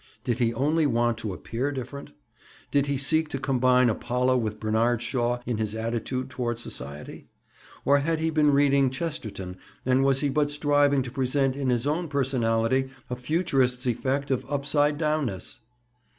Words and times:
Did 0.23 0.39
he 0.39 0.51
only 0.55 0.87
want 0.87 1.19
to 1.19 1.31
appear 1.31 1.71
different? 1.71 2.09
Did 2.71 2.87
he 2.87 2.97
seek 2.97 3.29
to 3.29 3.37
combine 3.37 3.87
Apollo 3.87 4.37
with 4.37 4.59
Bernard 4.59 4.99
Shaw 4.99 5.37
in 5.45 5.59
his 5.59 5.75
attitude 5.75 6.27
toward 6.27 6.57
society? 6.57 7.27
Or 7.85 7.99
had 7.99 8.19
he 8.19 8.31
been 8.31 8.49
reading 8.49 8.89
Chesterton 8.89 9.57
and 9.85 10.03
was 10.03 10.21
he 10.21 10.29
but 10.29 10.49
striving 10.49 11.03
to 11.03 11.11
present 11.11 11.55
in 11.55 11.69
his 11.69 11.85
own 11.85 12.07
personality 12.07 12.89
a 13.11 13.15
futurist's 13.15 13.85
effect 13.85 14.31
of 14.31 14.43
upside 14.49 14.97
downness? 14.97 15.59